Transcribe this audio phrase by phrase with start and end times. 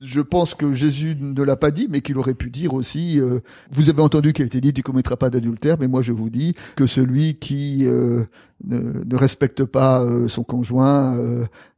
[0.00, 3.40] Je pense que Jésus ne l'a pas dit, mais qu'il aurait pu dire aussi, euh,
[3.72, 6.54] vous avez entendu qu'il était dit, tu commettras pas d'adultère, mais moi je vous dis
[6.76, 8.22] que celui qui euh,
[8.64, 11.18] ne, respecte pas euh, son conjoint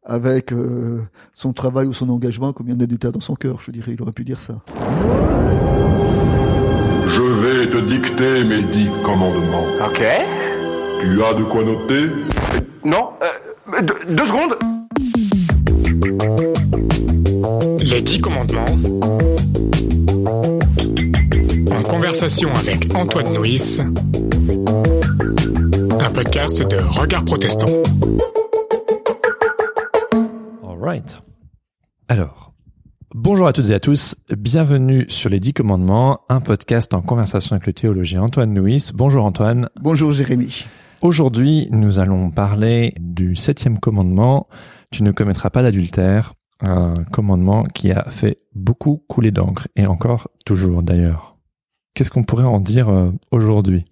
[0.04, 0.53] avec
[1.33, 3.71] son travail ou son engagement comme il y a un adultère dans son cœur, je
[3.71, 4.61] dirais, il aurait pu dire ça.
[7.09, 9.64] Je vais te dicter mes dix commandements.
[9.87, 10.02] Ok.
[11.00, 12.11] Tu as de quoi noter?
[12.84, 13.12] Non,
[14.09, 14.59] deux secondes.
[18.01, 18.64] Les dix commandements.
[21.70, 23.79] En conversation avec Antoine Nuis.
[26.01, 27.66] Un podcast de Regard Protestant.
[30.66, 31.21] All right.
[32.09, 32.55] Alors,
[33.15, 34.15] bonjour à toutes et à tous.
[34.35, 38.93] Bienvenue sur les dix commandements, un podcast en conversation avec le théologien Antoine Nuis.
[38.95, 39.69] Bonjour Antoine.
[39.79, 40.65] Bonjour Jérémy.
[41.02, 44.48] Aujourd'hui, nous allons parler du septième commandement.
[44.91, 46.32] Tu ne commettras pas d'adultère
[46.62, 51.37] un commandement qui a fait beaucoup couler d'encre, et encore toujours d'ailleurs.
[51.95, 53.85] Qu'est-ce qu'on pourrait en dire euh, aujourd'hui?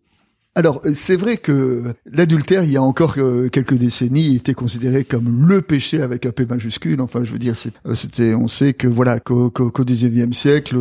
[0.55, 5.47] Alors, c'est vrai que l'adultère, il y a encore euh, quelques décennies, était considéré comme
[5.47, 7.01] le péché avec un P majuscule.
[7.01, 7.55] Enfin, je veux dire,
[7.87, 10.77] euh, c'était, on sait que voilà, qu'au XIXe siècle,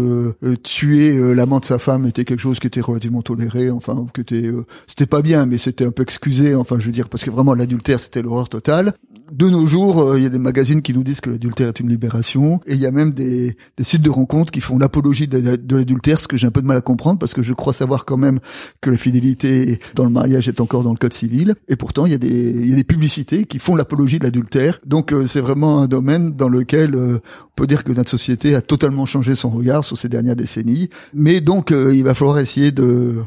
[0.64, 3.69] tuer l'amant de sa femme était quelque chose qui était relativement toléré.
[3.69, 4.50] Enfin, que était,
[4.88, 6.56] c'était pas bien, mais c'était un peu excusé.
[6.56, 8.94] Enfin, je veux dire, parce que vraiment l'adultère, c'était l'horreur totale
[9.31, 11.80] de nos jours, euh, il y a des magazines qui nous disent que l'adultère est
[11.80, 15.75] une libération, et il y a même des, sites de rencontres qui font l'apologie de,
[15.75, 18.06] l'adultère, ce que j'ai un peu de mal à comprendre, parce que je crois savoir
[18.06, 18.39] quand même
[18.81, 22.11] que la fidélité dans le mariage est encore dans le code civil, et pourtant il
[22.11, 24.80] y a des, publicités qui font l'apologie de l'adultère.
[24.86, 28.56] Donc euh, c'est vraiment un domaine dans lequel euh, on peut dire que notre société
[28.56, 32.72] a totalement changé son regard sur ces dernières décennies, mais donc il va falloir essayer
[32.72, 33.23] de,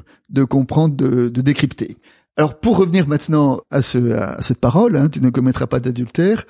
[0.49, 1.97] comprendre, de décrypter.
[2.41, 6.47] Alors pour revenir maintenant à, ce, à cette parole, hein, tu ne commettras pas d'adultère,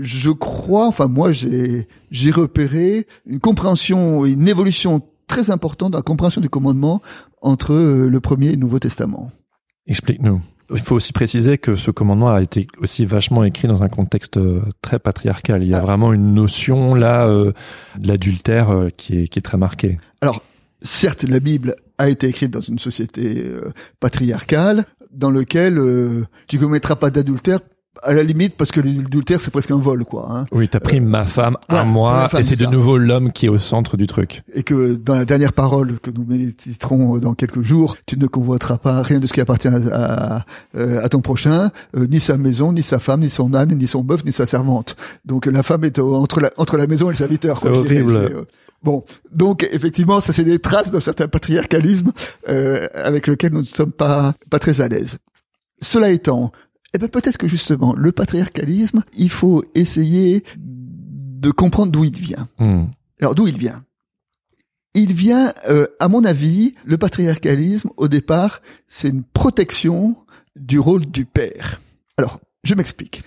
[0.00, 6.02] je crois, enfin moi j'ai j'ai repéré une compréhension, une évolution très importante dans la
[6.02, 7.02] compréhension du commandement
[7.42, 9.30] entre euh, le premier et le Nouveau Testament.
[9.86, 10.40] Explique-nous.
[10.70, 14.38] Il faut aussi préciser que ce commandement a été aussi vachement écrit dans un contexte
[14.38, 15.62] euh, très patriarcal.
[15.62, 15.82] Il y a ah.
[15.82, 17.52] vraiment une notion là euh,
[17.98, 19.98] de l'adultère qui est qui est très marquée.
[20.22, 20.40] Alors
[20.80, 23.44] certes, la Bible a été écrite dans une société
[24.00, 27.60] patriarcale, dans lequel euh, tu commettras pas d'adultère
[28.02, 30.28] à la limite parce que l'adultère c'est presque un vol quoi.
[30.30, 30.46] Hein.
[30.52, 33.58] Oui, t'as pris ma femme à moi et c'est de nouveau l'homme qui est au
[33.58, 34.42] centre du truc.
[34.54, 38.78] Et que dans la dernière parole que nous méditerons dans quelques jours, tu ne convoiteras
[38.78, 40.44] pas rien de ce qui appartient à, à,
[40.76, 44.04] euh, ton prochain, euh, ni sa maison, ni sa femme, ni son âne, ni son
[44.04, 44.96] bœuf, ni sa servante.
[45.24, 47.58] Donc la femme est entre la entre la maison et le serviteur.
[47.58, 48.46] C'est horrible.
[48.82, 52.12] Bon, donc effectivement, ça c'est des traces d'un certain patriarcalisme
[52.48, 55.18] euh, avec lequel nous ne sommes pas pas très à l'aise.
[55.80, 56.52] Cela étant,
[56.94, 62.48] eh ben peut-être que justement le patriarcalisme, il faut essayer de comprendre d'où il vient.
[62.58, 62.84] Hmm.
[63.20, 63.84] Alors d'où il vient?
[64.94, 70.16] Il vient, euh, à mon avis, le patriarcalisme au départ, c'est une protection
[70.56, 71.82] du rôle du père.
[72.16, 73.22] Alors, je m'explique.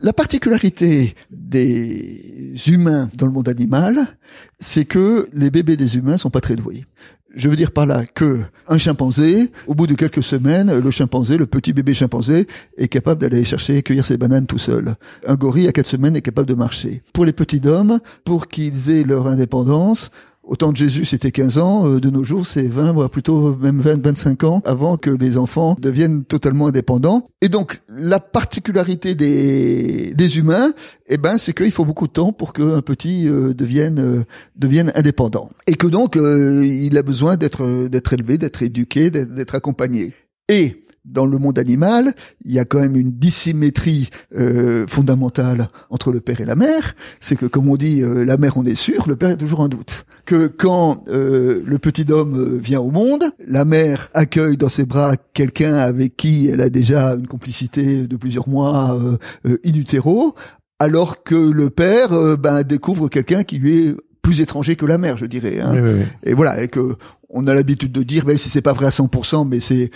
[0.00, 4.06] La particularité des humains dans le monde animal,
[4.60, 6.84] c'est que les bébés des humains sont pas très doués.
[7.34, 11.36] Je veux dire par là que un chimpanzé, au bout de quelques semaines, le chimpanzé,
[11.36, 12.46] le petit bébé chimpanzé,
[12.76, 14.96] est capable d'aller chercher et cueillir ses bananes tout seul.
[15.26, 17.02] Un gorille à quatre semaines est capable de marcher.
[17.12, 20.10] Pour les petits hommes, pour qu'ils aient leur indépendance,
[20.46, 21.90] au temps de Jésus, c'était 15 ans.
[21.90, 25.36] Euh, de nos jours, c'est 20, voire plutôt même 20, 25 ans avant que les
[25.36, 27.26] enfants deviennent totalement indépendants.
[27.42, 30.72] Et donc, la particularité des, humains,
[31.08, 34.24] eh ben, c'est qu'il faut beaucoup de temps pour qu'un petit euh, devienne euh,
[34.56, 35.50] devienne indépendant.
[35.66, 37.62] Et que donc, il a besoin d'être
[38.12, 40.14] élevé, d'être éduqué, d'être accompagné.
[40.48, 42.14] Et dans le monde animal,
[42.44, 44.10] il y a quand même une dissymétrie
[44.88, 46.94] fondamentale entre le père et la mère.
[47.20, 49.68] C'est que, comme on dit, la mère on est sûr, le père est toujours un
[49.68, 50.06] doute.
[50.26, 55.14] Que quand euh, le petit homme vient au monde, la mère accueille dans ses bras
[55.32, 58.98] quelqu'un avec qui elle a déjà une complicité de plusieurs mois
[59.44, 60.34] in utero,
[60.78, 65.16] alors que le père ben, découvre quelqu'un qui lui est plus étranger que la mère,
[65.16, 65.60] je dirais.
[65.60, 65.76] Hein.
[66.24, 66.96] Et voilà, et que
[67.28, 69.90] on a l'habitude de dire, même si c'est pas vrai à 100%, mais c'est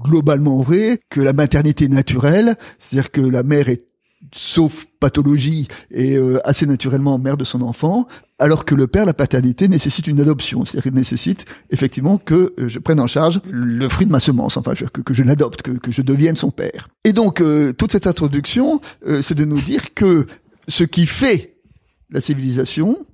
[0.00, 3.84] globalement vrai, que la maternité naturelle, c'est-à-dire que la mère est
[4.32, 8.06] sauf pathologie et euh, assez naturellement mère de son enfant,
[8.38, 12.68] alors que le père, la paternité nécessite une adoption, c'est-à-dire qu'il nécessite effectivement que euh,
[12.68, 15.72] je prenne en charge le fruit de ma semence, enfin que, que je l'adopte, que,
[15.72, 16.88] que, je devienne son père.
[17.04, 18.80] Et donc euh, toute cette introduction,
[19.22, 20.26] c'est de nous dire que
[20.68, 21.56] ce qui fait
[22.10, 23.06] la civilisation,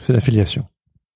[0.00, 0.66] c'est la filiation.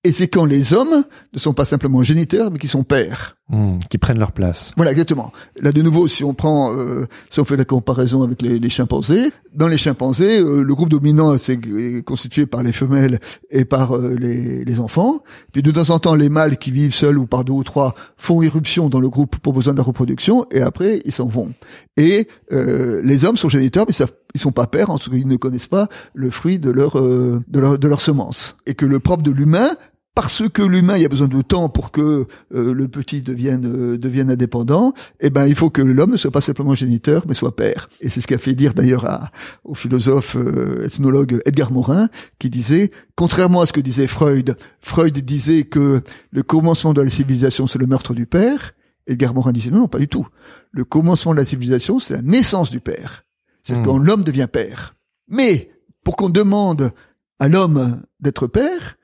[0.03, 1.03] Et c'est quand les hommes
[1.33, 3.36] ne sont pas simplement géniteurs, mais qui sont pères.
[3.49, 4.73] Hmm, qui prennent leur place.
[4.75, 5.31] Voilà, exactement.
[5.61, 8.69] Là, de nouveau, si on prend, euh, si on fait la comparaison avec les, les
[8.69, 13.63] chimpanzés, dans les chimpanzés, euh, le groupe dominant c'est est constitué par les femelles et
[13.63, 15.23] par euh, les, les, enfants.
[15.53, 17.95] Puis de temps en temps, les mâles qui vivent seuls ou par deux ou trois
[18.17, 21.53] font irruption dans le groupe pour besoin de la reproduction, et après ils s'en vont.
[21.95, 25.15] Et euh, les hommes sont géniteurs, mais savent ils sont pas pères, en tout cas
[25.15, 28.57] ils ne connaissent pas le fruit de leur de leur de leur semence.
[28.65, 29.69] Et que le propre de l'humain
[30.17, 33.67] parce que l'humain, il y a besoin de temps pour que euh, le petit devienne
[33.67, 34.95] euh, devienne indépendant.
[35.19, 37.87] Eh ben, il faut que l'homme ne soit pas simplement géniteur, mais soit père.
[38.01, 39.29] Et c'est ce qu'a fait dire d'ailleurs
[39.63, 42.09] au philosophe euh, ethnologue Edgar Morin,
[42.39, 47.09] qui disait, contrairement à ce que disait Freud, Freud disait que le commencement de la
[47.11, 48.73] civilisation c'est le meurtre du père.
[49.05, 50.25] Edgar Morin disait non, non, pas du tout.
[50.71, 53.23] Le commencement de la civilisation c'est la naissance du père.
[53.61, 53.83] C'est Hmm.
[53.83, 54.95] quand l'homme devient père.
[55.27, 55.69] Mais
[56.03, 56.89] pour qu'on demande
[57.37, 58.96] à l'homme d'être père,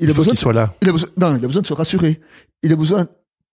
[0.00, 0.74] il, Il a faut besoin qu'ils soient là.
[0.82, 2.20] il a besoin, non, il a besoin de se rassurer.
[2.62, 3.06] Il a besoin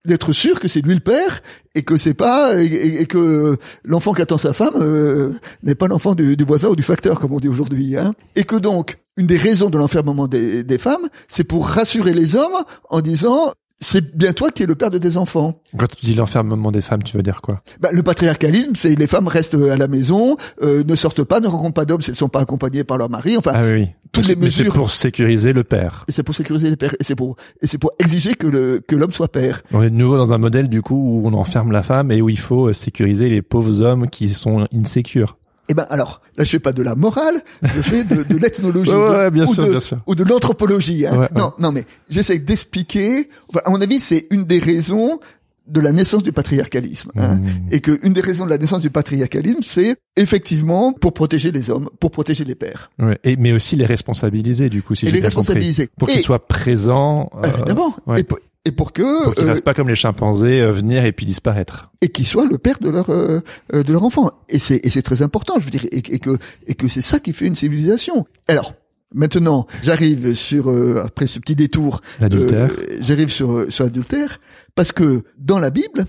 [0.04, 1.42] d'être sûr que c'est lui le père
[1.74, 6.14] et que c'est pas et, que l'enfant qui attend sa femme euh, n'est pas l'enfant
[6.14, 7.96] du, du voisin ou du facteur comme on dit aujourd'hui.
[7.96, 8.14] Hein.
[8.36, 12.36] Et que donc une des raisons de l'enfermement des, des femmes, c'est pour rassurer les
[12.36, 15.60] hommes en disant c'est bien toi qui es le père de tes enfants.
[15.76, 17.62] Quand tu dis l'enfermement des femmes, tu veux dire quoi?
[17.80, 21.46] Bah, le patriarcalisme, c'est les femmes restent à la maison, euh, ne sortent pas, ne
[21.48, 23.36] rencontrent pas d'hommes si elles ne sont pas accompagnées par leur mari.
[23.36, 23.88] Enfin, Ah oui, oui.
[24.12, 26.04] toutes Mais les mais c'est mesures- pour sécuriser le père.
[26.08, 28.80] et c'est pour sécuriser les pères, et c'est pour et c'est pour exiger que le
[28.86, 29.62] que l'homme soit père.
[29.72, 32.20] On est de nouveau dans un modèle du coup où on enferme la femme et
[32.20, 35.37] où il faut euh, sécuriser les pauvres hommes qui sont insécures.
[35.68, 38.90] Eh ben alors, là je fais pas de la morale, je fais de, de l'ethnologie
[38.94, 39.98] Ouais, ou de- ouais, bien ou, sûr, de, bien sûr.
[40.06, 41.06] ou de l'anthropologie.
[41.06, 41.18] Hein.
[41.18, 41.28] Ouais.
[41.36, 43.28] Non, non, mais j'essaie d'expliquer.
[43.50, 45.20] Enfin, à mon avis, c'est une des raisons
[45.66, 47.10] de la naissance du patriarcalisme.
[47.16, 47.36] Hein.
[47.36, 47.48] Mmh.
[47.72, 51.68] Et que une des raisons de la naissance du patriarcalisme, c'est effectivement pour protéger les
[51.68, 53.18] hommes, pour protéger les pères, Ouais.
[53.22, 55.36] Et, mais aussi les responsabiliser du coup, si j'ai les bien compris.
[55.40, 55.88] responsabiliser.
[55.98, 57.28] Pour qu'ils soient présents.
[57.44, 57.94] euh, évidemment.
[58.06, 58.20] ouais.
[58.20, 61.04] Et, pour, et pour que Pour qu'ils euh, fassent pas comme les chimpanzés euh, venir
[61.04, 61.90] et puis disparaître.
[62.00, 63.40] et qu'ils soient le père de leur euh,
[63.72, 64.30] euh, de leur enfant.
[64.48, 67.00] Et c'est et c'est très important, je veux dire, et, et que et que c'est
[67.00, 68.26] ça qui fait une civilisation.
[68.48, 68.74] Alors
[69.14, 72.70] maintenant, j'arrive sur euh, après ce petit détour, L'adultère.
[73.00, 74.40] j'arrive sur sur l'adultère
[74.74, 76.04] parce que dans la Bible,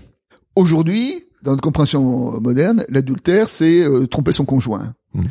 [0.56, 4.94] aujourd'hui, dans notre compréhension moderne, l'adultère c'est euh, tromper son conjoint.
[5.14, 5.22] Mm.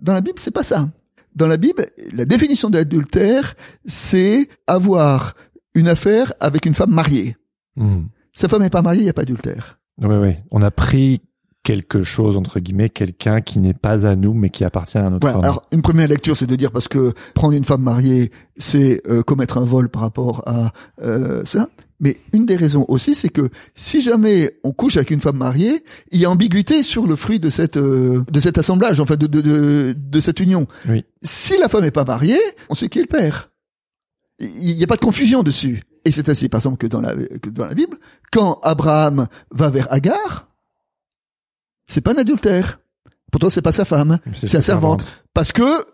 [0.00, 0.88] Dans la Bible, c'est pas ça.
[1.34, 3.54] Dans la Bible, la définition de l'adultère,
[3.86, 5.34] c'est avoir
[5.74, 7.36] une affaire avec une femme mariée.
[7.76, 8.06] Hmm.
[8.32, 9.78] Sa femme n'est pas mariée, il n'y a pas d'adultère.
[10.00, 10.38] Ouais, ouais.
[10.50, 11.20] On a pris
[11.64, 15.20] quelque chose entre guillemets, quelqu'un qui n'est pas à nous mais qui appartient à notre
[15.20, 15.38] Voilà.
[15.38, 15.44] homme.
[15.44, 19.22] Alors, une première lecture, c'est de dire parce que prendre une femme mariée, c'est euh,
[19.22, 20.72] commettre un vol par rapport à
[21.02, 21.68] euh, ça.
[22.00, 25.82] Mais une des raisons aussi, c'est que si jamais on couche avec une femme mariée,
[26.12, 29.26] il y a ambiguïté sur le fruit de cette euh, de cet assemblage, enfin de
[29.26, 30.66] de de, de cette union.
[30.88, 31.04] Oui.
[31.22, 32.38] Si la femme n'est pas mariée,
[32.70, 33.47] on sait qui est le père.
[34.40, 35.82] Il n'y a pas de confusion dessus.
[36.04, 37.98] Et c'est ainsi, par exemple, que dans la que dans la Bible,
[38.30, 40.48] quand Abraham va vers Agar,
[41.88, 42.78] c'est pas un adultère.
[43.30, 45.18] Pourtant, c'est pas sa femme, c'est sa servante.
[45.34, 45.84] Parce que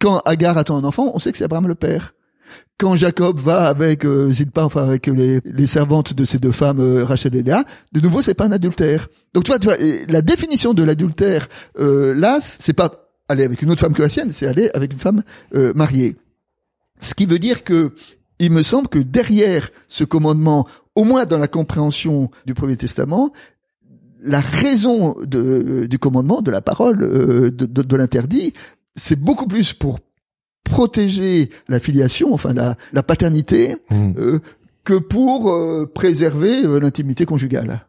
[0.00, 2.14] quand Agar attend un enfant, on sait que c'est Abraham le père.
[2.78, 6.80] Quand Jacob va avec euh, Zilpa, enfin avec les, les servantes de ces deux femmes,
[6.80, 9.08] euh, Rachel et Léa, de nouveau c'est pas un adultère.
[9.32, 9.76] Donc tu vois, tu vois
[10.08, 11.48] la définition de l'adultère
[11.80, 14.92] euh, là, c'est pas aller avec une autre femme que la sienne, c'est aller avec
[14.92, 15.22] une femme
[15.54, 16.16] euh, mariée.
[17.00, 17.92] Ce qui veut dire que
[18.38, 23.32] il me semble que derrière ce commandement, au moins dans la compréhension du Premier Testament,
[24.20, 28.52] la raison de, du commandement, de la parole, euh, de, de, de l'interdit,
[28.94, 30.00] c'est beaucoup plus pour
[30.64, 34.12] protéger la filiation, enfin la, la paternité, Hmm.
[34.18, 34.38] euh,
[34.84, 37.86] que pour euh, préserver euh, l'intimité conjugale.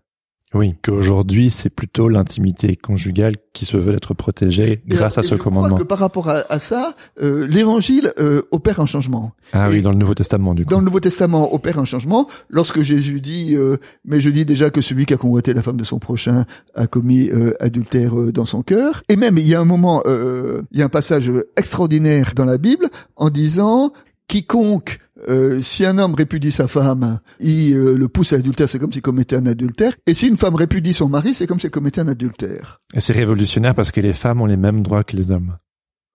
[0.53, 5.31] Oui, qu'aujourd'hui c'est plutôt l'intimité conjugale qui se veut être protégée Et grâce à ce
[5.31, 5.75] je crois commandement.
[5.75, 9.33] que par rapport à, à ça, euh, l'Évangile euh, opère un changement.
[9.51, 10.69] Ah et- oui, dans le Nouveau Testament du coup.
[10.69, 13.75] Dans le Nouveau Testament opère un changement lorsque Jésus dit euh,
[14.05, 16.87] mais je dis déjà que celui qui a convoité la femme de son prochain a
[16.87, 20.61] commis euh, adultère euh, dans son cœur et même il y a un moment euh,
[20.71, 22.87] il y a un passage extraordinaire dans la Bible
[23.17, 23.91] en disant
[24.27, 24.99] quiconque
[25.29, 28.93] euh, si un homme répudie sa femme, il euh, le pousse à l'adultère, c'est comme
[28.93, 29.93] s'il commettait un adultère.
[30.05, 32.81] Et si une femme répudie son mari, c'est comme s'il commettait un adultère.
[32.93, 35.57] Et c'est révolutionnaire parce que les femmes ont les mêmes droits que les hommes.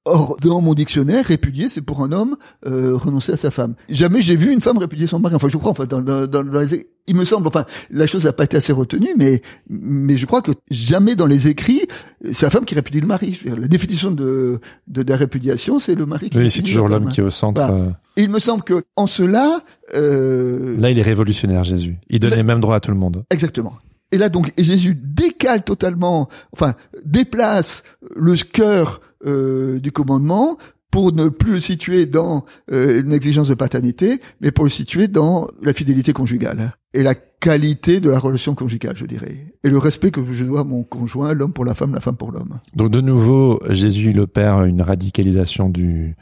[0.05, 3.75] Or, dans mon dictionnaire, répudier, c'est pour un homme euh, renoncer à sa femme.
[3.89, 5.37] Jamais j'ai vu une femme répudier son mari.
[5.37, 8.33] Enfin, je crois, enfin, dans, dans, dans- les, il me semble, enfin, la chose n'a
[8.33, 11.83] pas été assez retenue, mais mais je crois que jamais dans les écrits,
[12.33, 13.35] c'est la femme qui répudie le mari.
[13.35, 16.51] Je veux dire, la définition de, de, de la répudiation, c'est le mari qui Oui,
[16.51, 17.61] c'est toujours l'homme qui est au centre.
[17.71, 17.91] Euh.
[18.17, 19.61] Et il me semble que en cela,
[19.95, 21.97] euh, Là, il est révolutionnaire, Jésus.
[22.11, 23.25] Il donne les mêmes droits à tout le monde.
[23.31, 23.75] Exactement.
[24.13, 27.83] Et là donc Jésus décale totalement, enfin déplace
[28.15, 30.59] le cœur euh, du commandement
[30.91, 35.09] pour ne plus le situer dans euh, une exigence de paternité, mais pour le situer
[35.09, 39.79] dans la fidélité conjugale et la qualité de la relation conjugale, je dirais, et le
[39.79, 42.61] respect que je dois à mon conjoint, l'homme pour la femme, la femme pour l'homme.
[42.77, 46.15] Donc de nouveau, Jésus opère une radicalisation du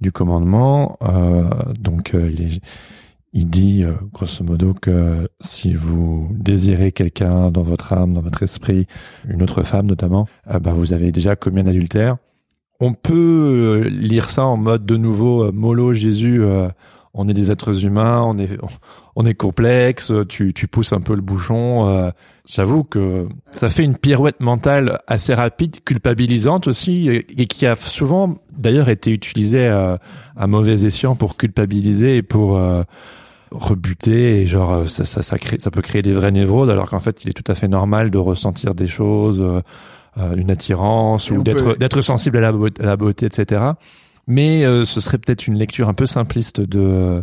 [0.00, 0.98] du commandement.
[1.02, 2.60] Euh, donc euh, il est
[3.32, 8.42] il dit euh, grosso modo que si vous désirez quelqu'un dans votre âme, dans votre
[8.42, 8.86] esprit,
[9.28, 12.16] une autre femme notamment, euh, bah, vous avez déjà commis un adultère.
[12.80, 16.42] On peut euh, lire ça en mode de nouveau euh, mollo Jésus.
[17.12, 18.58] on est des êtres humains, on est
[19.16, 20.12] on est complexe.
[20.28, 22.12] Tu tu pousses un peu le bouchon.
[22.50, 28.38] J'avoue que ça fait une pirouette mentale assez rapide, culpabilisante aussi, et qui a souvent
[28.56, 29.98] d'ailleurs été utilisée à,
[30.36, 32.84] à mauvais escient pour culpabiliser et pour euh,
[33.50, 34.40] rebuter.
[34.40, 37.00] Et genre euh, ça ça ça, crée, ça peut créer des vrais névroses alors qu'en
[37.00, 41.34] fait il est tout à fait normal de ressentir des choses euh, une attirance Et
[41.36, 43.72] ou d'être peut- d'être sensible à la, beauté, à la beauté etc
[44.26, 47.22] mais euh, ce serait peut-être une lecture un peu simpliste de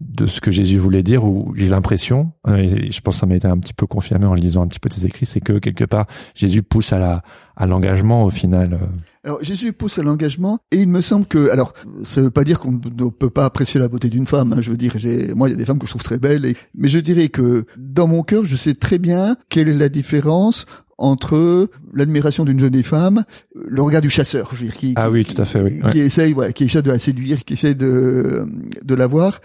[0.00, 3.26] de ce que Jésus voulait dire ou j'ai l'impression euh, et je pense que ça
[3.26, 5.58] m'a été un petit peu confirmé en lisant un petit peu tes écrits c'est que
[5.58, 7.22] quelque part Jésus pousse à la
[7.56, 8.86] à l'engagement au final euh.
[9.24, 11.72] Alors Jésus pousse à l'engagement et il me semble que alors
[12.02, 14.52] ça veut pas dire qu'on ne peut pas apprécier la beauté d'une femme.
[14.52, 16.18] hein, je veux dire, j'ai moi il y a des femmes que je trouve très
[16.18, 19.74] belles, et, mais je dirais que dans mon cœur je sais très bien quelle est
[19.74, 20.66] la différence
[20.98, 23.24] entre l'admiration d'une jolie femme,
[23.54, 25.80] le regard du chasseur, je veux dire, qui, Ah qui- oui, tout à fait, oui,
[25.90, 28.46] qui essaye, ouais, qui essaie de la séduire, qui essaie de
[28.82, 29.40] de la voir.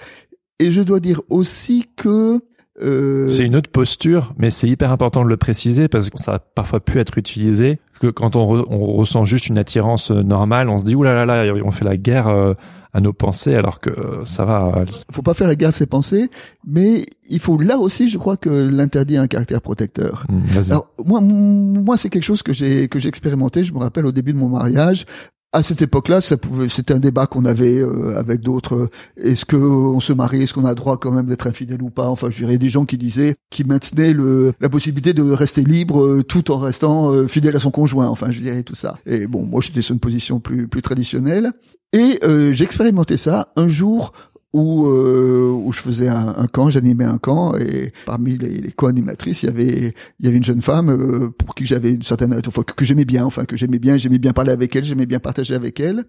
[0.60, 2.40] Et je dois dire aussi que
[2.82, 6.36] euh, C'est une autre posture, mais c'est hyper important de le préciser parce que ça
[6.36, 7.80] a parfois pu être utilisé.
[8.00, 11.04] Que quand on, re- on ressent juste une attirance euh, normale, on se dit ouh
[11.04, 12.54] là là là, on fait la guerre euh,
[12.94, 14.86] à nos pensées, alors que euh, ça va.
[15.12, 16.30] faut pas faire la guerre à ses pensées,
[16.66, 20.26] mais il faut là aussi, je crois que l'interdit a un caractère protecteur.
[20.30, 20.72] Vas-y.
[20.72, 23.64] Alors moi, moi c'est quelque chose que j'ai que j'ai expérimenté.
[23.64, 25.06] Je me rappelle au début de mon mariage.
[25.52, 28.90] À cette époque-là, ça pouvait, c'était un débat qu'on avait euh, avec d'autres.
[29.18, 32.08] Est-ce que on se marie, est-ce qu'on a droit quand même d'être infidèle ou pas?
[32.08, 36.04] Enfin, je dirais des gens qui disaient, qui maintenaient le, la possibilité de rester libre
[36.04, 38.08] euh, tout en restant euh, fidèle à son conjoint.
[38.10, 39.00] Enfin, je dirais tout ça.
[39.08, 41.52] Et bon, moi, j'étais sur une position plus plus traditionnelle.
[41.92, 44.14] Et euh, j'ai expérimenté ça un jour
[44.54, 48.72] où euh, où je faisais un, un camp, j'animais un camp et parmi les, les
[48.72, 52.02] co-animatrices, il y avait il y avait une jeune femme euh, pour qui j'avais une
[52.02, 54.86] certaine enfin, que, que j'aimais bien, enfin que j'aimais bien, j'aimais bien parler avec elle,
[54.86, 56.06] j'aimais bien partager avec elle.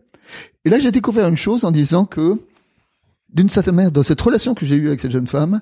[0.64, 2.40] Et là, j'ai découvert une chose en disant que
[3.32, 5.60] d'une certaine manière, dans cette relation que j'ai eue avec cette jeune femme,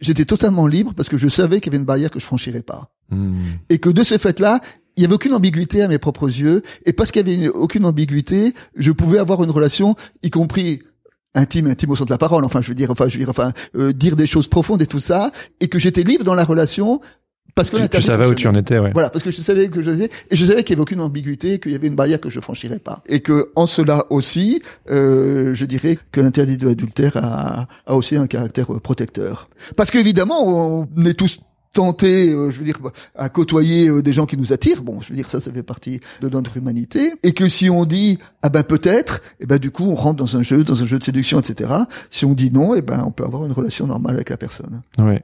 [0.00, 2.62] j'étais totalement libre parce que je savais qu'il y avait une barrière que je franchirais
[2.62, 3.34] pas Hum.
[3.68, 4.60] et que de ce fait-là,
[4.96, 7.48] il y avait aucune ambiguïté à mes propres yeux, et parce qu'il y avait une-
[7.50, 10.80] aucune ambiguïté, je pouvais avoir une relation, y compris
[11.34, 12.44] intime, intime au sens de la parole.
[12.44, 14.86] Enfin, je veux dire, enfin, je veux dire, enfin, euh, dire des choses profondes et
[14.86, 17.00] tout ça, et que j'étais libre dans la relation
[17.54, 18.90] parce que Tu, tu savais où tu en étais, ouais.
[18.92, 21.58] Voilà, parce que je savais que je et je savais qu'il y avait aucune ambiguïté,
[21.58, 25.52] qu'il y avait une barrière que je franchirais pas, et que en cela aussi, euh,
[25.54, 29.48] je dirais que l'interdit de l'adultère a, a aussi un caractère protecteur.
[29.76, 31.40] Parce qu'évidemment, on est tous
[31.72, 32.78] tentés, euh, je veux dire,
[33.14, 34.82] à côtoyer euh, des gens qui nous attirent.
[34.82, 37.84] Bon, je veux dire, ça, ça fait partie de notre humanité, et que si on
[37.84, 40.86] dit ah ben peut-être, et ben du coup on rentre dans un jeu, dans un
[40.86, 41.72] jeu de séduction, etc.
[42.10, 44.82] Si on dit non, et ben on peut avoir une relation normale avec la personne.
[44.98, 45.22] Ouais.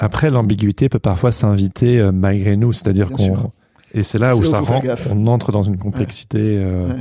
[0.00, 3.52] Après, l'ambiguïté peut parfois s'inviter euh, malgré nous, c'est-à-dire qu'on
[3.96, 6.58] et c'est là où ça rend, on entre dans une complexité.
[6.58, 6.96] Ouais.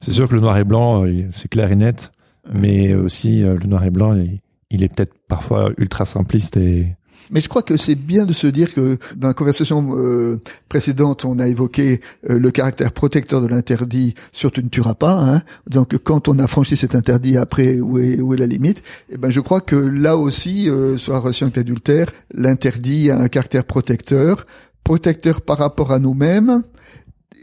[0.00, 2.12] C'est sûr que le noir et blanc, c'est clair et net,
[2.54, 4.38] mais aussi le noir et blanc, il,
[4.70, 6.94] il est peut-être parfois ultra simpliste et
[7.30, 11.24] Mais je crois que c'est bien de se dire que dans la conversation euh, précédente,
[11.24, 15.42] on a évoqué euh, le caractère protecteur de l'interdit sur tu ne tueras pas, hein,
[15.88, 18.82] que quand on a franchi cet interdit après, où est, où est la limite?
[19.10, 23.18] Et ben, je crois que là aussi, euh, sur la relation avec l'adultère, l'interdit a
[23.18, 24.46] un caractère protecteur,
[24.82, 26.62] protecteur par rapport à nous-mêmes,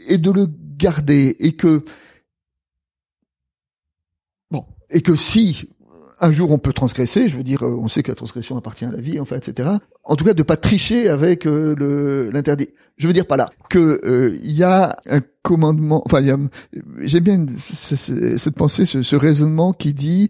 [0.08, 1.82] et de le garder, et que
[4.50, 5.68] bon, et que si
[6.20, 8.84] un jour on peut transgresser, je veux dire, euh, on sait que la transgression appartient
[8.84, 9.70] à la vie, enfin, etc.
[10.04, 12.68] En tout cas, de pas tricher avec euh, l'interdit.
[12.96, 16.02] Je veux dire pas là que euh, il y a un commandement.
[16.06, 16.22] Enfin,
[17.00, 20.28] j'aime bien cette pensée, ce, ce raisonnement qui dit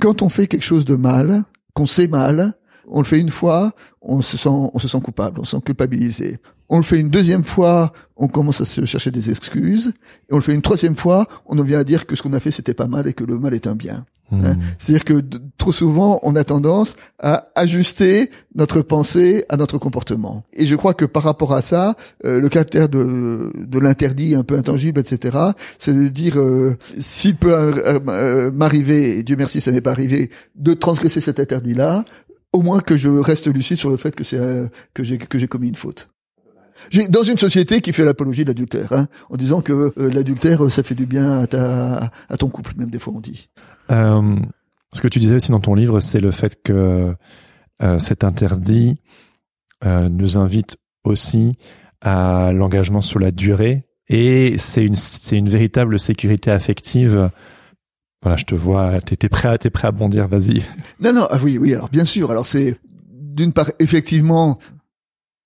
[0.00, 2.54] quand on fait quelque chose de mal, qu'on sait mal,
[2.86, 3.72] on le fait une fois,
[4.02, 6.38] on se sent, on se sent coupable, on se sent culpabilisé.
[6.68, 9.92] On le fait une deuxième fois, on commence à se chercher des excuses.
[10.28, 12.32] Et on le fait une troisième fois, on en vient à dire que ce qu'on
[12.32, 14.06] a fait c'était pas mal et que le mal est un bien.
[14.32, 14.54] Hein.
[14.54, 14.60] Hmm.
[14.78, 15.22] C'est-à-dire que
[15.58, 20.44] trop souvent, on a tendance à ajuster notre pensée à notre comportement.
[20.52, 24.42] Et je crois que par rapport à ça, euh, le caractère de, de l'interdit un
[24.42, 25.36] peu intangible, etc.,
[25.78, 29.92] c'est de dire, euh, s'il peut euh, euh, m'arriver, et Dieu merci, ça n'est pas
[29.92, 32.04] arrivé, de transgresser cet interdit-là,
[32.54, 35.38] au moins que je reste lucide sur le fait que c'est euh, que j'ai que
[35.38, 36.08] j'ai commis une faute.
[37.08, 40.82] Dans une société qui fait l'apologie de l'adultère, hein, en disant que euh, l'adultère, ça
[40.82, 43.48] fait du bien à, ta, à ton couple, même des fois on dit.
[43.90, 44.36] Euh,
[44.92, 47.14] ce que tu disais aussi dans ton livre, c'est le fait que
[47.82, 49.00] euh, cet interdit
[49.84, 51.56] euh, nous invite aussi
[52.00, 57.30] à l'engagement sur la durée et c'est une véritable sécurité affective.
[58.22, 60.62] Voilà, je te vois, t'es t'es prêt à t'es prêt à bondir, vas-y.
[61.00, 62.30] Non, non, ah oui, oui, alors bien sûr.
[62.30, 62.78] Alors c'est
[63.10, 64.58] d'une part effectivement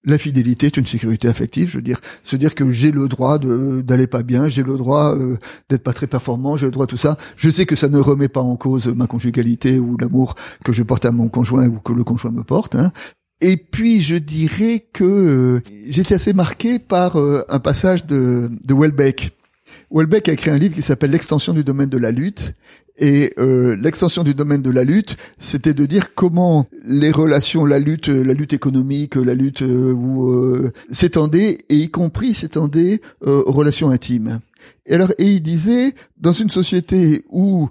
[0.05, 1.69] la fidélité est une sécurité affective.
[1.69, 5.15] Je veux dire, se dire que j'ai le droit d'aller pas bien, j'ai le droit
[5.17, 5.37] euh,
[5.69, 7.17] d'être pas très performant, j'ai le droit de tout ça.
[7.37, 10.83] Je sais que ça ne remet pas en cause ma conjugalité ou l'amour que je
[10.83, 12.75] porte à mon conjoint ou que le conjoint me porte.
[12.75, 12.93] Hein.
[13.41, 18.75] Et puis je dirais que euh, j'étais assez marqué par euh, un passage de, de
[18.75, 19.33] Welbeck.
[19.91, 22.55] Welbeck a écrit un livre qui s'appelle L'extension du domaine de la lutte.
[22.99, 27.79] Et euh, l'extension du domaine de la lutte, c'était de dire comment les relations, la
[27.79, 33.53] lutte, la lutte économique, la lutte euh, euh, s'étendaient, et y compris s'étendaient euh, aux
[33.53, 34.41] relations intimes.
[34.85, 37.69] Et alors, et il disait, dans une société où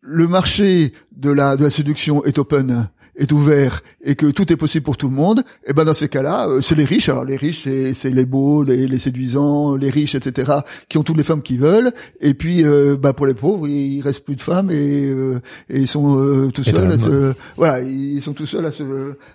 [0.00, 4.56] le marché de la de la séduction est open, est ouvert et que tout est
[4.56, 7.08] possible pour tout le monde, et ben dans ces cas-là, euh, c'est les riches.
[7.08, 10.52] Alors les riches, c'est c'est les beaux, les, les séduisants, les riches, etc.
[10.88, 11.92] qui ont toutes les femmes qu'ils veulent.
[12.20, 15.80] Et puis, euh, bah pour les pauvres, il reste plus de femmes et, euh, et
[15.80, 16.90] ils sont euh, tout Et seuls.
[16.90, 18.82] À se, voilà, ils sont tout seuls à se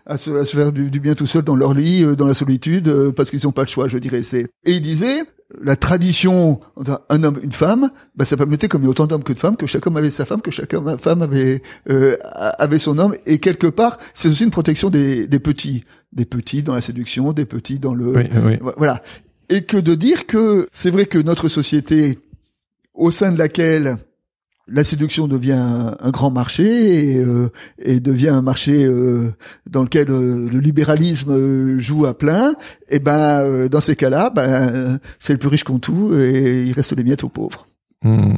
[0.06, 2.26] à se, à se faire du, du bien tout seuls dans leur lit, euh, dans
[2.28, 3.88] la solitude, euh, parce qu'ils n'ont pas le choix.
[3.88, 4.48] Je dirais c'est.
[4.66, 5.24] Et il disait.
[5.62, 9.06] La tradition, entre un homme, une femme, bah, ça permettait, comme il y a autant
[9.06, 12.18] d'hommes que de femmes, que chaque homme avait sa femme, que chaque femme avait euh,
[12.58, 15.84] avait son homme, et quelque part, c'est aussi une protection des, des petits,
[16.14, 18.58] des petits dans la séduction, des petits dans le, Oui, oui.
[18.78, 19.04] voilà.
[19.50, 22.18] Et que de dire que c'est vrai que notre société,
[22.96, 23.98] au sein de laquelle
[24.68, 29.32] la séduction devient un, un grand marché et, euh, et devient un marché euh,
[29.70, 32.56] dans lequel euh, le libéralisme euh, joue à plein,
[32.90, 36.74] et ben euh, dans ces cas-là, ben c'est le plus riche qu'on tout et il
[36.74, 37.68] reste les miettes aux pauvres.
[38.04, 38.38] Hmm.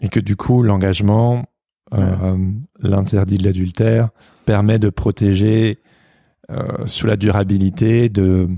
[0.00, 1.46] Et que du coup, l'engagement,
[2.80, 4.10] l'interdit de l'adultère,
[4.44, 5.78] permet de protéger
[6.50, 8.48] euh, sous la durabilité, de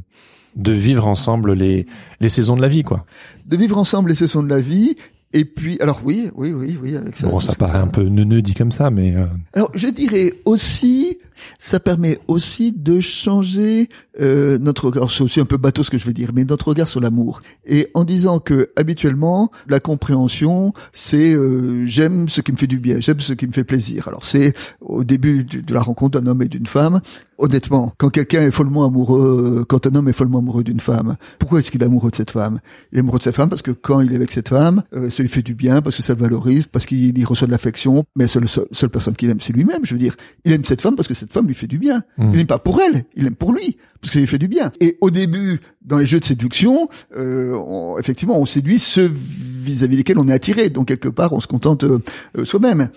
[0.56, 1.86] de vivre ensemble les
[2.20, 3.06] les saisons de la vie, quoi.
[3.46, 4.96] De vivre ensemble les saisons de la vie.
[5.32, 7.28] Et puis, alors oui, oui, oui, oui, avec ça.
[7.28, 11.18] Bon, ça paraît un peu neuneux dit comme ça, mais euh, Alors, je dirais aussi,
[11.56, 13.88] ça permet aussi de changer
[14.20, 15.08] euh, notre regard.
[15.08, 17.40] C'est aussi un peu bateau ce que je vais dire, mais notre regard sur l'amour.
[17.64, 22.80] Et en disant que habituellement, la compréhension, c'est euh, j'aime ce qui me fait du
[22.80, 24.08] bien, j'aime ce qui me fait plaisir.
[24.08, 27.00] Alors c'est au début de la rencontre d'un homme et d'une femme.
[27.42, 31.16] Honnêtement, quand quelqu'un est follement amoureux, euh, quand un homme est follement amoureux d'une femme,
[31.38, 32.60] pourquoi est-ce qu'il est amoureux de cette femme?
[32.92, 35.08] Il est amoureux de cette femme parce que quand il est avec cette femme, euh,
[35.08, 37.52] ça lui fait du bien, parce que ça le valorise, parce qu'il y reçoit de
[37.52, 38.04] l'affection.
[38.14, 39.80] Mais la seule, seule, seule personne qu'il aime, c'est lui-même.
[39.84, 42.02] Je veux dire, il aime cette femme parce que cette femme lui fait du bien.
[42.18, 42.30] Mm.
[42.32, 44.48] Il n'aime pas pour elle, il aime pour lui, parce que ça lui fait du
[44.48, 44.70] bien.
[44.80, 49.96] Et au début, dans les jeux de séduction, euh, on- effectivement, on séduit ceux vis-à-vis
[49.96, 50.68] desquels on est attiré.
[50.68, 52.00] Donc quelque part, on se contente euh,
[52.38, 52.90] euh, soi-même.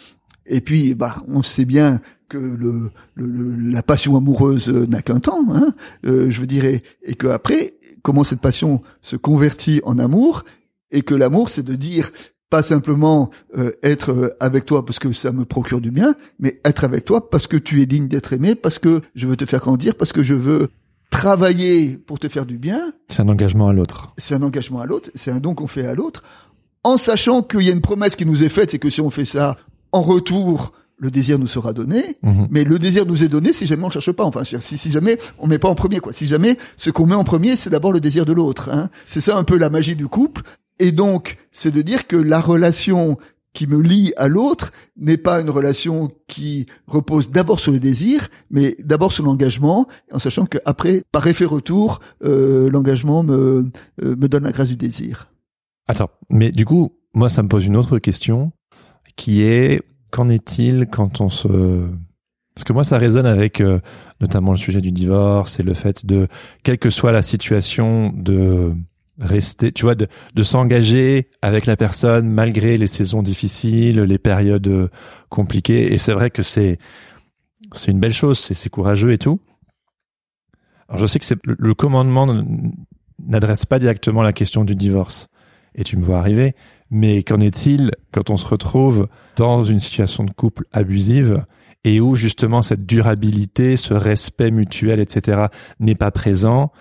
[0.45, 5.19] Et puis, bah, on sait bien que le, le- le- la passion amoureuse n'a qu'un
[5.19, 5.73] temps, hein,
[6.05, 10.43] euh, je veux dire, et, et que après, comment cette passion se convertit en amour,
[10.91, 12.11] et que l'amour, c'est de dire
[12.49, 16.61] pas simplement euh, être euh, avec toi parce que ça me procure du bien, mais
[16.65, 19.45] être avec toi parce que tu es digne d'être aimé, parce que je veux te
[19.45, 20.67] faire grandir, parce que je veux
[21.09, 22.93] travailler pour te faire du bien.
[23.09, 24.13] c'est un engagement à l'autre.
[24.17, 26.23] C'est un engagement à l'autre, c'est un don qu'on fait à l'autre,
[26.83, 29.09] en sachant qu'il y a une promesse qui nous est faite, c'est que si on
[29.09, 29.57] fait ça
[29.91, 32.17] en retour, le désir nous sera donné.
[32.23, 32.47] Mhm.
[32.49, 34.23] Mais le désir nous est donné si jamais on le cherche pas.
[34.23, 36.13] Enfin, si, si jamais on met pas en premier, quoi.
[36.13, 38.69] Si jamais ce qu'on met en premier, c'est d'abord le désir de l'autre.
[38.71, 38.89] Hein.
[39.03, 40.43] C'est ça un peu la magie du couple.
[40.79, 43.17] Et donc, c'est de dire que la relation
[43.51, 48.29] qui me lie à l'autre n'est pas une relation qui repose d'abord sur le désir,
[48.49, 53.69] mais d'abord sur l'engagement, en sachant qu'après, par effet retour, euh, l'engagement me,
[54.01, 55.29] euh, me donne la grâce du désir.
[55.87, 58.53] Attends, mais du coup, moi, ça me pose une autre question,
[59.15, 59.81] qui est
[60.13, 61.89] qu'en est-il quand on se
[62.55, 63.79] parce que moi, ça résonne avec euh,
[64.21, 66.27] notamment le sujet du divorce et le fait de,
[66.61, 68.75] quelle que soit la situation, de
[69.17, 74.67] rester, tu vois, de, de s'engager avec la personne malgré les saisons difficiles, les périodes
[74.67, 74.87] euh,
[75.29, 75.93] compliquées.
[75.93, 76.77] Et c'est vrai que c'est
[77.73, 79.39] c'est une belle chose, c'est courageux et tout.
[80.87, 82.27] Alors je sais que le, commandement
[83.25, 85.27] n'adresse pas directement la question du divorce.
[85.73, 86.53] Et tu me vois arriver.
[86.95, 91.43] Mais qu'en est-il quand on se retrouve dans une situation de couple abusive
[91.83, 95.47] et où justement cette durabilité, ce respect mutuel, etc.,
[95.79, 96.71] n'est pas présent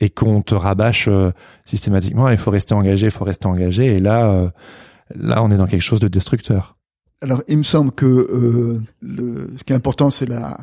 [0.00, 1.30] et qu'on te rabâche euh,
[1.64, 3.94] systématiquement, il faut rester engagé, il faut rester engagé.
[3.94, 4.50] Et là, euh,
[5.14, 6.76] là, on est dans quelque chose de destructeur.
[7.20, 8.82] Alors, il me semble que euh,
[9.56, 10.58] ce qui est important, c'est la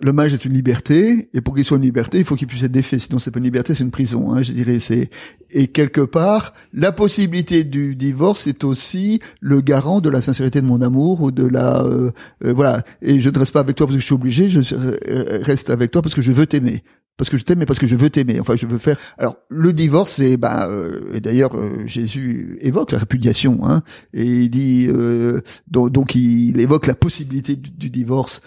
[0.00, 2.62] le mariage est une liberté, et pour qu'il soit une liberté, il faut qu'il puisse
[2.62, 2.98] être défait.
[2.98, 4.32] Sinon, c'est pas une liberté, c'est une prison.
[4.32, 4.78] Hein, je dirais.
[4.78, 5.10] C'est
[5.50, 10.66] et quelque part, la possibilité du divorce est aussi le garant de la sincérité de
[10.66, 12.12] mon amour ou de la euh,
[12.44, 12.84] euh, voilà.
[13.02, 14.48] Et je ne reste pas avec toi parce que je suis obligé.
[14.48, 14.60] Je
[15.44, 16.82] reste avec toi parce que je veux t'aimer
[17.20, 18.40] parce que je t'aime, mais parce que je veux t'aimer.
[18.40, 18.96] Enfin, je veux faire.
[19.18, 23.82] Alors, le divorce, c'est bah, euh, et d'ailleurs euh, Jésus évoque la répudiation, hein,
[24.14, 28.40] et il dit euh, donc, il évoque la possibilité du, du divorce,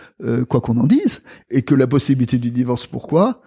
[0.50, 3.44] quoi qu'on en dise, et que la possibilité du divorce, pourquoi?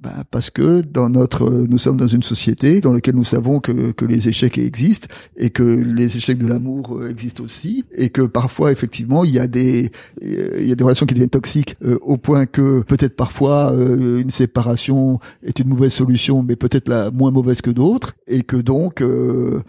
[0.00, 3.92] Ben parce que dans notre, nous sommes dans une société dans laquelle nous savons que,
[3.92, 8.22] que les échecs existent et que les échecs de l'amour euh, existent aussi et que
[8.22, 9.90] parfois effectivement il y a des
[10.22, 14.20] il y a des relations qui deviennent toxiques euh, au point que peut-être parfois euh,
[14.20, 18.56] une séparation est une mauvaise solution mais peut-être la moins mauvaise que d'autres et que
[18.56, 19.02] donc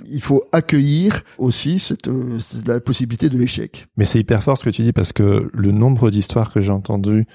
[0.05, 2.09] il faut accueillir aussi cette,
[2.65, 3.87] la possibilité de l'échec.
[3.97, 6.71] Mais c'est hyper fort ce que tu dis parce que le nombre d'histoires que j'ai
[6.71, 7.25] entendues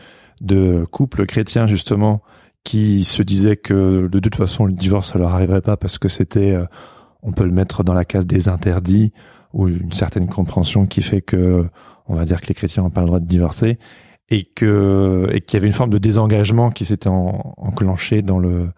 [0.41, 2.23] de couples chrétiens justement
[2.66, 6.09] qui se disaient que de toute façon le divorce ça leur arriverait pas parce que
[6.09, 6.64] c'était euh,
[7.22, 9.12] on peut le mettre dans la case des interdits
[9.52, 11.64] ou une certaine compréhension qui fait que
[12.09, 13.79] on va dire que les chrétiens n'ont pas le droit de divorcer
[14.31, 18.70] et que et qu'il y avait une forme de désengagement qui s'était enclenché dans le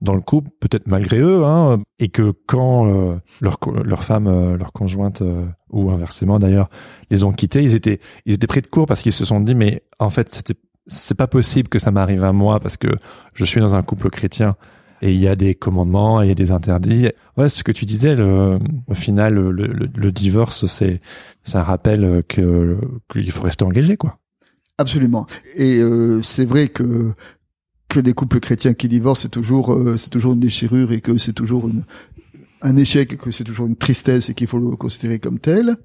[0.00, 4.56] dans le couple peut-être malgré eux hein, et que quand euh, leur leur femme euh,
[4.56, 5.22] leur conjointe
[5.68, 6.70] ou inversement d'ailleurs
[7.10, 9.54] les ont quittés ils étaient ils étaient pris de court parce qu'ils se sont dit
[9.54, 12.88] mais en fait c'était c'est pas possible que ça m'arrive à moi parce que
[13.32, 14.56] je suis dans un couple chrétien
[15.02, 17.08] et il y a des commandements et des interdits.
[17.36, 21.00] Ouais, ce que tu disais, le, au final, le, le, divorce, c'est,
[21.42, 22.78] ça rappelle que
[23.12, 24.18] qu'il faut rester engagé, quoi.
[24.78, 25.26] Absolument.
[25.56, 27.12] Et euh, c'est vrai que
[27.88, 31.16] que des couples chrétiens qui divorcent, c'est toujours euh, c'est toujours une déchirure et que
[31.18, 31.70] c'est toujours
[32.62, 35.76] un échec et que c'est toujours une tristesse et qu'il faut le considérer comme tel.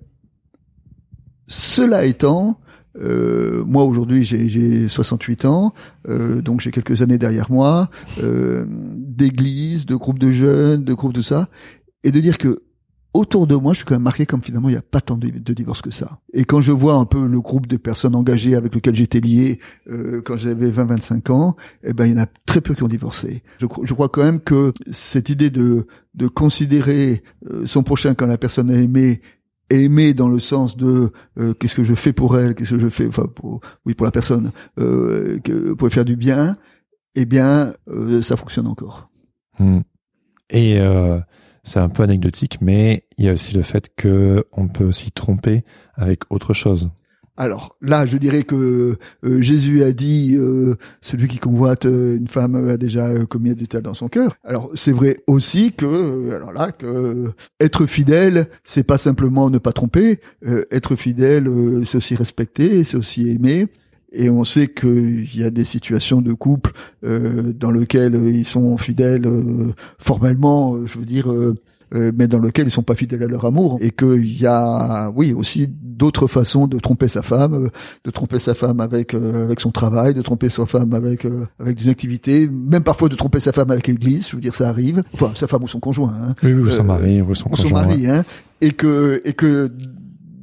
[1.45, 2.59] Cela étant,
[2.97, 5.73] euh, moi aujourd'hui j'ai 68 ans,
[6.07, 7.89] euh, donc j'ai quelques années derrière moi,
[8.23, 11.49] euh, d'églises, de groupes de jeunes, de groupes de ça,
[12.03, 12.59] et de dire que
[13.13, 15.17] autour de moi, je suis quand même marqué comme finalement il n'y a pas tant
[15.17, 16.19] de, divorces que ça.
[16.33, 19.59] Et quand je vois un peu le groupe de personnes engagées avec lequel j'étais lié
[19.89, 22.87] euh, quand j'avais 20-25 ans, eh ben il y en a très peu qui ont
[22.87, 23.43] divorcé.
[23.59, 28.25] Je, je crois quand même que cette idée de de considérer euh, son prochain quand
[28.25, 29.21] la personne a aimé
[29.69, 32.89] aimer dans le sens de euh, qu'est-ce que je fais pour elle, qu'est-ce que je
[32.89, 36.57] fais, enfin pour oui pour la personne, euh, que, pour faire du bien,
[37.15, 39.09] eh bien euh, ça fonctionne encore.
[39.59, 39.81] Hmm.
[40.49, 41.19] Et euh,
[41.63, 45.11] c'est un peu anecdotique, mais il y a aussi le fait que on peut aussi
[45.11, 45.63] tromper
[45.95, 46.89] avec autre chose.
[47.39, 52.27] Alors là, je dirais que euh, Jésus a dit euh, celui qui convoite euh, une
[52.27, 54.35] femme a déjà commis adultère dans son cœur.
[54.43, 59.71] Alors c'est vrai aussi que alors là que être fidèle, c'est pas simplement ne pas
[59.71, 60.19] tromper.
[60.69, 61.49] être fidèle,
[61.85, 63.67] c'est aussi respecter, c'est aussi aimer.
[64.11, 66.71] Et on sait qu'il y a des situations de couple
[67.03, 69.29] dans lesquelles ils sont fidèles
[69.97, 71.31] formellement, je veux dire,
[71.91, 73.77] mais dans lesquelles ils sont pas fidèles à leur amour.
[73.81, 75.67] Et qu'il y a, oui, aussi
[75.99, 77.69] d'autres façons de tromper sa femme, euh,
[78.05, 81.45] de tromper sa femme avec euh, avec son travail, de tromper sa femme avec euh,
[81.59, 84.27] avec des activités, même parfois de tromper sa femme avec l'église.
[84.29, 85.03] Je veux dire, ça arrive.
[85.13, 86.13] Enfin, sa femme ou son conjoint.
[86.13, 86.33] Hein.
[86.41, 87.69] Oui, oui, ou son mari, ou son conjoint.
[87.69, 88.23] Son mari, hein.
[88.61, 89.71] Et que et que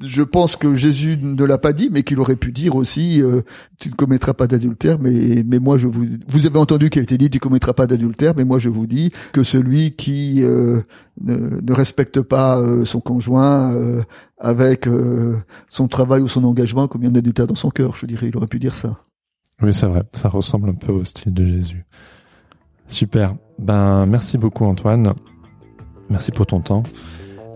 [0.05, 3.43] je pense que Jésus ne l'a pas dit, mais qu'il aurait pu dire aussi euh,
[3.79, 7.19] tu ne commettras pas d'adultère, mais mais moi je vous vous avez entendu qu'il était
[7.19, 10.81] dit tu commettras pas d'adultère, mais moi je vous dis que celui qui euh,
[11.21, 13.75] ne, respecte pas euh, son conjoint
[14.39, 14.89] avec
[15.69, 18.07] son travail ou son engagement comme il y a un adultère dans son cœur, je
[18.07, 18.99] dirais, il aurait pu dire ça.
[19.63, 21.87] Oui, c'est vrai, ça ressemble un peu au style de Jésus.
[22.89, 23.37] Super.
[23.59, 25.15] Ben merci beaucoup Antoine.
[26.11, 26.83] Merci pour ton temps.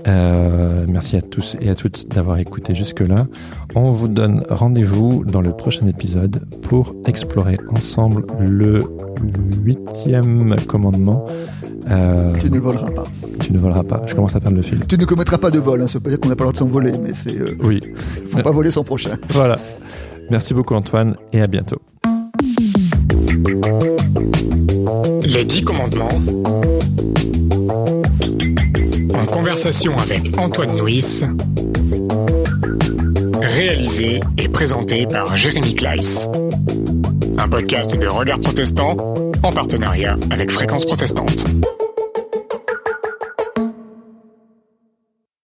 [0.07, 3.27] Euh, merci à tous et à toutes d'avoir écouté jusque-là.
[3.75, 8.83] On vous donne rendez-vous dans le prochain épisode pour explorer ensemble le
[9.65, 11.27] huitième commandement.
[11.91, 13.05] Euh, tu ne voleras pas.
[13.41, 14.03] Tu ne voleras pas.
[14.07, 14.85] Je commence à perdre le fil.
[14.87, 15.81] Tu ne commettras pas de vol.
[15.83, 15.87] Hein.
[15.87, 17.39] Ça veut dire qu'on n'a pas le droit de s'envoler, mais c'est.
[17.39, 17.81] Euh, oui.
[18.29, 19.17] Faut pas voler son prochain.
[19.31, 19.59] Voilà.
[20.31, 21.81] Merci beaucoup Antoine et à bientôt.
[25.25, 26.09] Les dix commandements
[29.27, 31.23] conversation avec Antoine Nuis,
[33.41, 36.29] réalisé et présenté par Jérémy Kleiss.
[37.39, 38.97] Un podcast de Regard Protestant
[39.43, 41.47] en partenariat avec Fréquence Protestante.